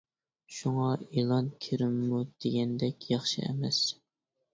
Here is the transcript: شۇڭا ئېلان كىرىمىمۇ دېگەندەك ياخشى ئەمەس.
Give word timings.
شۇڭا 0.59 0.85
ئېلان 1.05 1.51
كىرىمىمۇ 1.65 2.21
دېگەندەك 2.45 3.07
ياخشى 3.11 3.45
ئەمەس. 3.49 3.83